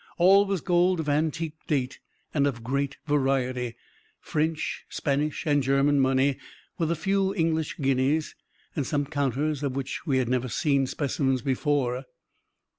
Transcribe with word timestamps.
All 0.17 0.47
was 0.47 0.61
gold 0.61 0.99
of 0.99 1.07
antique 1.07 1.63
date 1.67 1.99
and 2.33 2.47
of 2.47 2.63
great 2.63 2.97
variety 3.05 3.75
French, 4.19 4.83
Spanish, 4.89 5.45
and 5.45 5.61
German 5.61 5.99
money, 5.99 6.37
with 6.79 6.89
a 6.89 6.95
few 6.95 7.35
English 7.35 7.77
guineas, 7.77 8.33
and 8.75 8.83
some 8.87 9.05
counters, 9.05 9.61
of 9.61 9.75
which 9.75 10.07
we 10.07 10.17
had 10.17 10.27
never 10.27 10.49
seen 10.49 10.87
specimens 10.87 11.43
before. 11.43 12.05